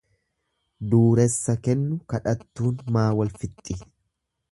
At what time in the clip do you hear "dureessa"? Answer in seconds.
0.93-1.55